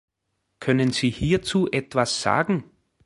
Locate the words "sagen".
2.23-2.63